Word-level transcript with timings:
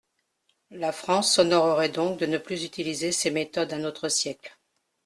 La 0.71 0.91
France 0.91 1.35
s’honorerait 1.35 1.89
donc 1.89 2.17
de 2.17 2.25
ne 2.25 2.39
plus 2.39 2.63
utiliser 2.63 3.11
ces 3.11 3.29
méthodes 3.29 3.67
d’un 3.69 3.83
autre 3.83 4.07
siècle. 4.09 4.57